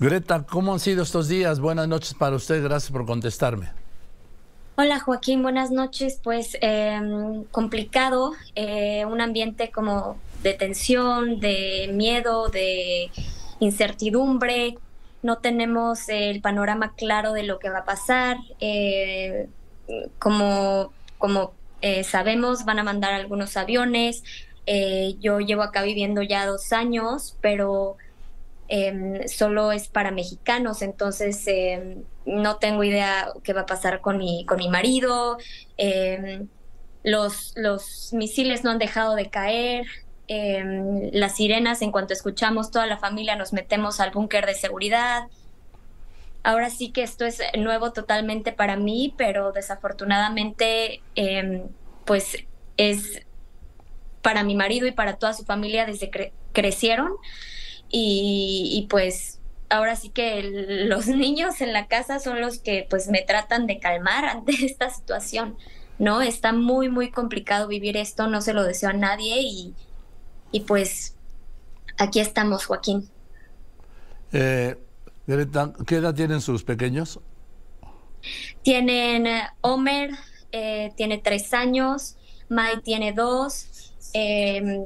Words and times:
Greta, 0.00 0.44
¿cómo 0.48 0.72
han 0.72 0.78
sido 0.78 1.02
estos 1.02 1.26
días? 1.26 1.58
Buenas 1.58 1.88
noches 1.88 2.14
para 2.14 2.36
usted, 2.36 2.62
gracias 2.62 2.92
por 2.92 3.04
contestarme. 3.04 3.72
Hola 4.76 5.00
Joaquín, 5.00 5.42
buenas 5.42 5.72
noches. 5.72 6.20
Pues 6.22 6.56
em, 6.60 7.42
complicado, 7.46 8.34
eh, 8.54 9.04
un 9.06 9.20
ambiente 9.20 9.72
como 9.72 10.16
de 10.44 10.54
tensión, 10.54 11.40
de 11.40 11.90
miedo, 11.92 12.48
de 12.48 13.10
incertidumbre. 13.58 14.78
No 15.24 15.38
tenemos 15.38 16.08
el 16.08 16.40
panorama 16.40 16.94
claro 16.96 17.32
de 17.32 17.42
lo 17.42 17.58
que 17.58 17.68
va 17.68 17.78
a 17.78 17.84
pasar. 17.84 18.36
Eh, 18.60 19.48
como 20.20 20.92
como 21.18 21.54
eh, 21.80 22.04
sabemos, 22.04 22.64
van 22.64 22.78
a 22.78 22.84
mandar 22.84 23.14
algunos 23.14 23.56
aviones. 23.56 24.22
yo 25.18 25.40
llevo 25.40 25.62
acá 25.62 25.82
viviendo 25.82 26.22
ya 26.22 26.46
dos 26.46 26.72
años, 26.72 27.36
pero 27.40 27.96
Em, 28.68 29.26
solo 29.28 29.72
es 29.72 29.88
para 29.88 30.10
mexicanos, 30.10 30.82
entonces 30.82 31.42
em, 31.46 32.04
no 32.26 32.56
tengo 32.58 32.84
idea 32.84 33.32
qué 33.42 33.54
va 33.54 33.62
a 33.62 33.66
pasar 33.66 34.02
con 34.02 34.18
mi, 34.18 34.44
con 34.44 34.58
mi 34.58 34.68
marido. 34.68 35.38
Em, 35.78 36.48
los, 37.02 37.54
los 37.56 38.12
misiles 38.12 38.64
no 38.64 38.70
han 38.70 38.78
dejado 38.78 39.14
de 39.14 39.30
caer. 39.30 39.86
las 41.12 41.36
sirenas, 41.36 41.80
en 41.80 41.90
cuanto 41.90 42.12
escuchamos, 42.12 42.70
toda 42.70 42.86
la 42.86 42.98
familia 42.98 43.34
nos 43.34 43.54
metemos 43.54 43.98
al 43.98 44.10
búnker 44.10 44.44
de 44.44 44.54
seguridad. 44.54 45.22
Ahora 46.42 46.68
sí 46.68 46.90
que 46.90 47.02
esto 47.02 47.24
es 47.24 47.40
nuevo 47.56 47.92
totalmente 47.92 48.52
para 48.52 48.76
mí, 48.76 49.14
pero 49.16 49.52
desafortunadamente, 49.52 51.00
pues 52.04 52.44
es 52.76 53.22
para 54.20 54.44
mi 54.44 54.54
marido 54.54 54.86
y 54.86 54.92
para 54.92 55.16
toda 55.16 55.32
su 55.32 55.44
familia 55.44 55.86
desde 55.86 56.10
que 56.10 56.32
crecieron. 56.52 57.12
Y, 57.90 58.86
pues 58.90 59.38
ahora 59.70 59.96
sí 59.96 60.10
que 60.10 60.42
los 60.86 61.06
niños 61.08 61.60
en 61.60 61.72
la 61.72 61.86
casa 61.88 62.18
son 62.18 62.40
los 62.40 62.58
que 62.58 62.86
pues 62.88 63.08
me 63.08 63.22
tratan 63.22 63.66
de 63.66 63.78
calmar 63.78 64.24
ante 64.26 64.52
esta 64.64 64.90
situación, 64.90 65.56
¿no? 65.98 66.22
Está 66.22 66.52
muy, 66.52 66.88
muy 66.88 67.10
complicado 67.10 67.68
vivir 67.68 67.96
esto, 67.96 68.26
no 68.28 68.40
se 68.40 68.52
lo 68.52 68.64
deseo 68.64 68.90
a 68.90 68.94
nadie 68.94 69.40
y, 69.40 69.74
y 70.52 70.60
pues 70.60 71.16
aquí 71.96 72.20
estamos, 72.20 72.66
Joaquín. 72.66 73.08
Eh, 74.32 74.76
¿qué 75.86 75.96
edad 75.96 76.14
tienen 76.14 76.40
sus 76.40 76.64
pequeños? 76.64 77.20
Tienen 78.62 79.26
eh, 79.26 79.42
Homer, 79.60 80.10
eh, 80.52 80.92
tiene 80.96 81.18
tres 81.18 81.52
años, 81.52 82.16
Mai 82.48 82.80
tiene 82.80 83.12
dos, 83.12 83.92
eh, 84.14 84.84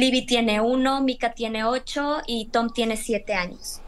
Libby 0.00 0.26
tiene 0.26 0.60
uno, 0.60 1.00
Mika 1.02 1.32
tiene 1.32 1.64
ocho 1.64 2.18
y 2.26 2.46
Tom 2.46 2.70
tiene 2.70 2.96
siete 2.96 3.34
años. 3.34 3.80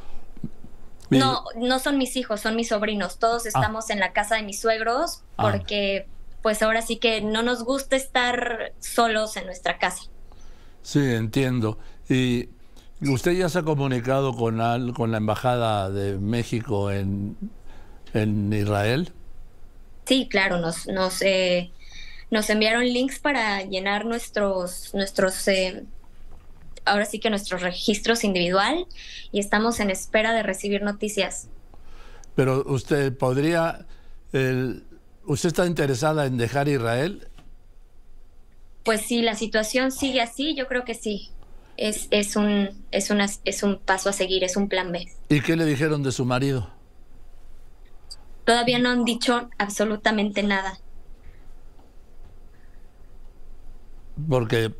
No, 1.10 1.44
no 1.56 1.78
son 1.78 1.96
mis 1.96 2.16
hijos, 2.16 2.40
son 2.40 2.56
mis 2.56 2.68
sobrinos. 2.68 3.18
Todos 3.18 3.46
ah. 3.46 3.48
estamos 3.48 3.90
en 3.90 3.98
la 4.00 4.12
casa 4.12 4.36
de 4.36 4.42
mis 4.42 4.60
suegros 4.60 5.22
ah. 5.36 5.50
porque 5.50 6.06
pues 6.42 6.62
ahora 6.62 6.82
sí 6.82 6.96
que 6.96 7.20
no 7.20 7.42
nos 7.42 7.64
gusta 7.64 7.96
estar 7.96 8.72
solos 8.78 9.36
en 9.36 9.46
nuestra 9.46 9.78
casa. 9.78 10.04
Sí, 10.82 11.00
entiendo. 11.00 11.78
¿Y 12.08 12.48
usted 13.02 13.32
ya 13.32 13.48
se 13.48 13.58
ha 13.58 13.62
comunicado 13.62 14.34
con, 14.34 14.58
con 14.92 15.10
la 15.10 15.18
Embajada 15.18 15.90
de 15.90 16.18
México 16.18 16.90
en, 16.90 17.36
en 18.14 18.52
Israel? 18.52 19.12
Sí, 20.06 20.26
claro, 20.30 20.58
nos, 20.58 20.86
nos, 20.86 21.20
eh, 21.20 21.70
nos 22.30 22.48
enviaron 22.48 22.84
links 22.84 23.18
para 23.18 23.62
llenar 23.62 24.06
nuestros, 24.06 24.94
nuestros 24.94 25.46
eh, 25.48 25.84
ahora 26.90 27.04
sí 27.04 27.18
que 27.18 27.30
nuestros 27.30 27.62
registros 27.62 28.24
individual 28.24 28.86
y 29.32 29.40
estamos 29.40 29.80
en 29.80 29.90
espera 29.90 30.32
de 30.32 30.42
recibir 30.42 30.82
noticias. 30.82 31.48
Pero 32.34 32.64
usted 32.66 33.16
podría, 33.16 33.86
¿usted 34.32 35.48
está 35.48 35.66
interesada 35.66 36.26
en 36.26 36.36
dejar 36.36 36.68
Israel? 36.68 37.28
Pues 38.84 39.02
si 39.02 39.22
la 39.22 39.34
situación 39.34 39.90
sigue 39.92 40.20
así, 40.20 40.54
yo 40.54 40.66
creo 40.66 40.84
que 40.84 40.94
sí. 40.94 41.30
Es, 41.76 42.08
es, 42.10 42.34
un, 42.34 42.70
es, 42.90 43.10
una, 43.10 43.26
es 43.44 43.62
un 43.62 43.78
paso 43.78 44.08
a 44.08 44.12
seguir, 44.12 44.42
es 44.42 44.56
un 44.56 44.68
plan 44.68 44.90
B. 44.90 45.06
¿Y 45.28 45.40
qué 45.40 45.56
le 45.56 45.64
dijeron 45.64 46.02
de 46.02 46.10
su 46.10 46.24
marido? 46.24 46.70
Todavía 48.44 48.78
no 48.78 48.88
han 48.90 49.04
dicho 49.04 49.50
absolutamente 49.58 50.42
nada. 50.42 50.78
Porque 54.28 54.74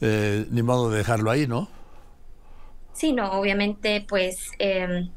eh, 0.00 0.46
ni 0.50 0.62
modo 0.62 0.90
de 0.90 0.98
dejarlo 0.98 1.30
ahí, 1.30 1.46
¿no? 1.46 1.68
Sí, 2.92 3.12
no, 3.12 3.32
obviamente, 3.32 4.04
pues, 4.06 4.50
em, 4.58 5.10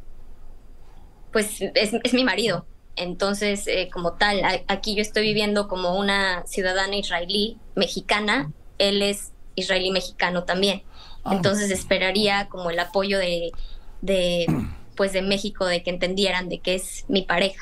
pues 1.31 1.61
es, 1.61 2.13
mi 2.13 2.23
marido. 2.23 2.65
Entonces, 2.95 3.67
eh, 3.67 3.89
como 3.91 4.13
tal, 4.13 4.41
aquí 4.67 4.95
yo 4.95 5.01
estoy 5.01 5.23
viviendo 5.23 5.67
como 5.67 5.97
una 5.97 6.45
ciudadana 6.45 6.95
israelí 6.95 7.57
mexicana. 7.75 8.51
Él 8.77 9.01
es 9.01 9.33
israelí 9.55 9.91
mexicano 9.91 10.43
también. 10.43 10.83
Ah. 11.23 11.33
Entonces 11.35 11.71
esperaría 11.71 12.47
como 12.49 12.69
el 12.69 12.79
apoyo 12.79 13.17
de, 13.17 13.51
de, 14.01 14.45
pues 14.95 15.13
de 15.13 15.21
México, 15.21 15.65
de 15.65 15.83
que 15.83 15.89
entendieran 15.89 16.49
de 16.49 16.59
que 16.59 16.75
es 16.75 17.05
mi 17.07 17.23
pareja. 17.23 17.61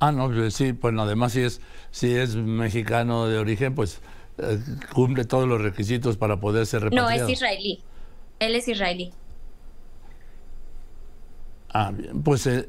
Ah, 0.00 0.12
no, 0.12 0.28
pues 0.28 0.54
sí, 0.54 0.72
pues 0.72 0.94
además 0.98 1.32
si 1.32 1.42
es, 1.42 1.60
si 1.90 2.14
es 2.14 2.34
mexicano 2.36 3.26
de 3.26 3.38
origen, 3.38 3.74
pues 3.74 3.96
eh, 3.96 4.02
cumple 4.92 5.24
todos 5.24 5.48
los 5.48 5.60
requisitos 5.60 6.16
para 6.16 6.38
poder 6.38 6.66
ser 6.66 6.82
repatriado. 6.82 7.10
No, 7.10 7.24
es 7.24 7.28
israelí. 7.30 7.80
Él 8.38 8.54
es 8.56 8.68
israelí. 8.68 9.12
Ah, 11.72 11.92
bien. 11.92 12.22
Pues, 12.22 12.46
eh, 12.46 12.68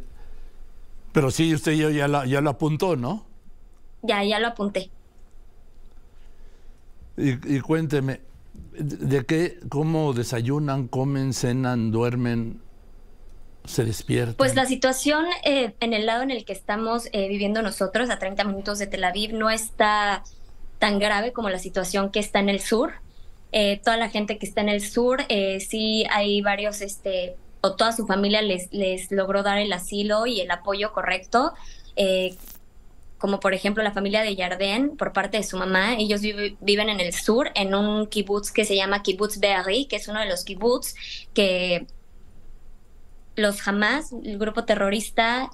pero 1.12 1.32
sí, 1.32 1.54
usted 1.54 1.74
ya, 1.74 1.90
ya, 1.90 2.26
ya 2.26 2.42
lo 2.42 2.50
apuntó, 2.50 2.96
¿no? 2.96 3.26
Ya, 4.02 4.24
ya 4.24 4.40
lo 4.40 4.48
apunté. 4.48 4.90
Y, 7.18 7.62
cuénteme, 7.62 8.20
¿de 8.74 9.26
qué, 9.26 9.60
cómo 9.70 10.12
desayunan, 10.12 10.90
comen, 10.90 11.34
cenan, 11.34 11.92
duermen, 11.92 12.62
se 13.64 13.86
despiertan? 13.86 14.36
Pues 14.36 14.54
la 14.54 14.66
situación 14.66 15.26
eh, 15.46 15.76
en 15.80 15.94
el 15.94 16.06
lado 16.06 16.24
en 16.24 16.32
el 16.32 16.44
que 16.44 16.52
estamos 16.52 17.10
viviendo 17.14 17.62
nosotros, 17.62 18.10
a 18.10 18.20
30 18.20 18.44
minutos 18.44 18.78
de 18.80 18.88
Tel 18.88 19.06
Aviv, 19.06 19.34
no 19.34 19.50
está 19.50 20.24
tan 20.80 21.00
grave 21.00 21.32
como 21.32 21.50
la 21.50 21.60
situación 21.60 22.12
que 22.12 22.20
está 22.20 22.40
en 22.40 22.50
el 22.50 22.60
sur. 22.60 22.94
Eh, 23.52 23.80
toda 23.84 23.98
la 23.98 24.10
gente 24.10 24.38
que 24.38 24.46
está 24.46 24.62
en 24.62 24.70
el 24.70 24.82
sur, 24.82 25.24
eh, 25.30 25.60
sí 25.60 26.06
hay 26.12 26.42
varios, 26.42 26.82
este, 26.82 27.36
o 27.62 27.76
toda 27.76 27.92
su 27.92 28.06
familia 28.06 28.42
les, 28.42 28.72
les 28.74 29.12
logró 29.12 29.44
dar 29.44 29.58
el 29.58 29.72
asilo 29.72 30.26
y 30.26 30.42
el 30.42 30.52
apoyo 30.52 30.92
correcto. 30.92 31.54
Eh, 31.96 32.36
como 33.18 33.40
por 33.40 33.54
ejemplo 33.54 33.82
la 33.82 33.94
familia 33.94 34.22
de 34.22 34.36
Jardín 34.36 34.98
por 34.98 35.14
parte 35.14 35.38
de 35.38 35.44
su 35.44 35.58
mamá. 35.58 35.96
Ellos 35.96 36.22
viven 36.22 36.90
en 36.90 37.00
el 37.00 37.14
sur, 37.14 37.50
en 37.56 37.74
un 37.74 38.08
kibutz 38.08 38.52
que 38.52 38.66
se 38.66 38.76
llama 38.76 39.02
Kibbutz 39.02 39.40
Be'ari, 39.40 39.86
que 39.86 39.96
es 39.96 40.08
uno 40.10 40.20
de 40.20 40.28
los 40.28 40.44
kibbutz 40.44 40.94
que 41.34 41.88
los 43.38 43.66
Hamas, 43.68 44.12
el 44.12 44.38
grupo 44.38 44.66
terrorista, 44.66 45.50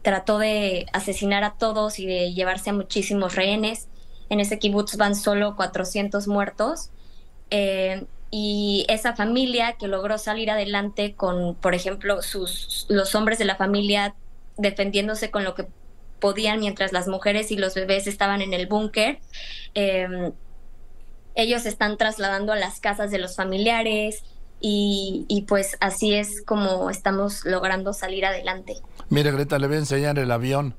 trató 0.00 0.38
de 0.38 0.86
asesinar 0.92 1.44
a 1.44 1.54
todos 1.54 1.98
y 1.98 2.06
de 2.06 2.32
llevarse 2.32 2.70
a 2.70 2.72
muchísimos 2.72 3.36
rehenes 3.36 3.88
en 4.32 4.40
ese 4.40 4.58
kibutz 4.58 4.96
van 4.96 5.14
solo 5.14 5.56
400 5.56 6.26
muertos. 6.26 6.88
Eh, 7.50 8.06
y 8.30 8.86
esa 8.88 9.14
familia 9.14 9.74
que 9.74 9.88
logró 9.88 10.16
salir 10.16 10.50
adelante 10.50 11.14
con, 11.14 11.54
por 11.54 11.74
ejemplo, 11.74 12.22
sus, 12.22 12.86
los 12.88 13.14
hombres 13.14 13.38
de 13.38 13.44
la 13.44 13.56
familia 13.56 14.14
defendiéndose 14.56 15.30
con 15.30 15.44
lo 15.44 15.54
que 15.54 15.66
podían 16.18 16.60
mientras 16.60 16.94
las 16.94 17.08
mujeres 17.08 17.50
y 17.50 17.58
los 17.58 17.74
bebés 17.74 18.06
estaban 18.06 18.40
en 18.40 18.54
el 18.54 18.66
búnker. 18.66 19.18
Eh, 19.74 20.32
ellos 21.34 21.66
están 21.66 21.98
trasladando 21.98 22.54
a 22.54 22.56
las 22.56 22.80
casas 22.80 23.10
de 23.10 23.18
los 23.18 23.36
familiares 23.36 24.24
y, 24.62 25.26
y, 25.28 25.42
pues 25.42 25.76
así 25.80 26.14
es 26.14 26.40
como 26.40 26.88
estamos 26.88 27.44
logrando 27.44 27.92
salir 27.92 28.24
adelante. 28.24 28.76
Mire, 29.10 29.30
Greta, 29.30 29.58
le 29.58 29.66
voy 29.66 29.76
a 29.76 29.80
enseñar 29.80 30.18
el 30.18 30.30
avión 30.30 30.74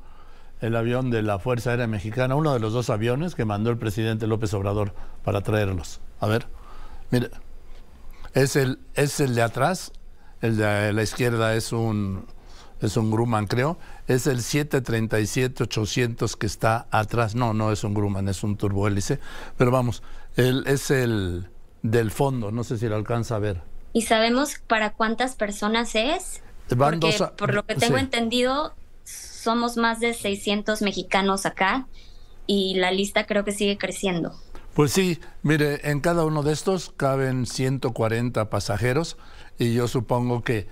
el 0.63 0.75
avión 0.77 1.11
de 1.11 1.21
la 1.21 1.39
Fuerza 1.39 1.71
Aérea 1.71 1.87
Mexicana, 1.87 2.35
uno 2.35 2.53
de 2.53 2.59
los 2.59 2.71
dos 2.71 2.89
aviones 2.89 3.35
que 3.35 3.43
mandó 3.43 3.69
el 3.69 3.77
presidente 3.77 4.27
López 4.27 4.53
Obrador 4.53 4.93
para 5.21 5.41
traerlos. 5.41 5.99
A 6.21 6.27
ver, 6.27 6.47
mire, 7.11 7.29
es 8.33 8.55
el, 8.55 8.79
es 8.93 9.19
el 9.19 9.35
de 9.35 9.41
atrás, 9.41 9.91
el 10.39 10.55
de 10.55 10.93
la 10.93 11.03
izquierda 11.03 11.53
es 11.55 11.73
un, 11.73 12.27
es 12.79 12.95
un 12.95 13.11
Grumman, 13.11 13.47
creo, 13.47 13.77
es 14.07 14.25
el 14.25 14.37
737-800 14.37 16.37
que 16.37 16.45
está 16.45 16.87
atrás, 16.91 17.35
no, 17.35 17.53
no 17.53 17.73
es 17.73 17.83
un 17.83 17.93
Grumman, 17.93 18.29
es 18.29 18.41
un 18.41 18.55
turbohélice, 18.55 19.19
pero 19.57 19.69
vamos, 19.69 20.01
el, 20.37 20.65
es 20.65 20.91
el 20.91 21.49
del 21.81 22.09
fondo, 22.09 22.53
no 22.53 22.63
sé 22.63 22.77
si 22.77 22.87
lo 22.87 22.95
alcanza 22.95 23.35
a 23.35 23.39
ver. 23.39 23.61
¿Y 23.91 24.03
sabemos 24.03 24.59
para 24.65 24.93
cuántas 24.93 25.35
personas 25.35 25.93
es? 25.95 26.41
Porque, 26.69 27.17
por 27.37 27.53
lo 27.53 27.65
que 27.65 27.75
tengo 27.75 27.97
entendido, 27.97 28.73
somos 29.43 29.77
más 29.77 29.99
de 29.99 30.13
600 30.13 30.81
mexicanos 30.81 31.45
acá 31.45 31.87
y 32.47 32.75
la 32.75 32.91
lista 32.91 33.25
creo 33.25 33.43
que 33.43 33.51
sigue 33.51 33.77
creciendo. 33.77 34.33
Pues 34.73 34.91
sí, 34.91 35.19
mire, 35.43 35.91
en 35.91 35.99
cada 35.99 36.25
uno 36.25 36.41
de 36.41 36.53
estos 36.53 36.91
caben 36.95 37.45
140 37.45 38.49
pasajeros 38.49 39.17
y 39.59 39.73
yo 39.73 39.87
supongo 39.87 40.41
que 40.41 40.67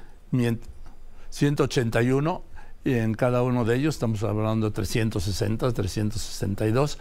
181 1.30 2.44
y 2.84 2.94
en 2.94 3.14
cada 3.14 3.44
uno 3.44 3.64
de 3.64 3.76
ellos 3.76 3.96
estamos 3.96 4.24
hablando 4.24 4.68
de 4.68 4.74
360, 4.74 5.72
362. 5.72 6.98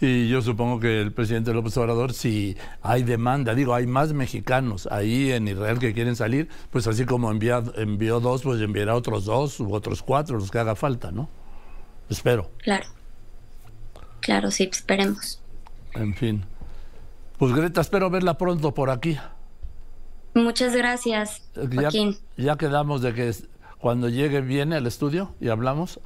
Y 0.00 0.28
yo 0.28 0.42
supongo 0.42 0.80
que 0.80 1.00
el 1.00 1.12
presidente 1.12 1.52
López 1.52 1.76
Obrador, 1.76 2.12
si 2.12 2.56
hay 2.82 3.02
demanda, 3.02 3.54
digo, 3.54 3.74
hay 3.74 3.86
más 3.86 4.12
mexicanos 4.12 4.88
ahí 4.90 5.32
en 5.32 5.48
Israel 5.48 5.78
que 5.78 5.92
quieren 5.92 6.14
salir, 6.16 6.48
pues 6.70 6.86
así 6.86 7.04
como 7.04 7.30
envía, 7.30 7.62
envió 7.76 8.20
dos, 8.20 8.42
pues 8.42 8.60
enviará 8.60 8.94
otros 8.94 9.24
dos 9.24 9.58
u 9.60 9.72
otros 9.72 10.02
cuatro, 10.02 10.38
los 10.38 10.50
que 10.50 10.58
haga 10.58 10.74
falta, 10.74 11.10
¿no? 11.10 11.28
Espero. 12.08 12.50
Claro. 12.58 12.86
Claro, 14.20 14.50
sí, 14.50 14.68
esperemos. 14.70 15.40
En 15.94 16.14
fin. 16.14 16.44
Pues 17.38 17.52
Greta, 17.52 17.80
espero 17.80 18.10
verla 18.10 18.38
pronto 18.38 18.72
por 18.72 18.90
aquí. 18.90 19.18
Muchas 20.34 20.74
gracias, 20.74 21.42
Joaquín. 21.54 22.18
ya 22.36 22.56
quedamos 22.56 23.02
de 23.02 23.14
que 23.14 23.32
cuando 23.84 24.08
llegue 24.08 24.40
viene 24.40 24.76
al 24.76 24.86
estudio 24.86 25.34
y 25.42 25.50
hablamos. 25.50 26.00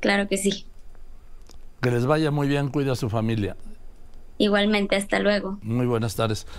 Claro 0.00 0.28
que 0.28 0.36
sí. 0.36 0.66
Que 1.80 1.90
les 1.90 2.04
vaya 2.04 2.30
muy 2.30 2.48
bien, 2.48 2.68
cuida 2.68 2.92
a 2.92 2.96
su 2.96 3.08
familia. 3.08 3.56
Igualmente, 4.36 4.94
hasta 4.94 5.18
luego. 5.18 5.58
Muy 5.62 5.86
buenas 5.86 6.16
tardes. 6.16 6.46